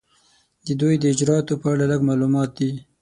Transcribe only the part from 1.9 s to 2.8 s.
لږ معلومات دي.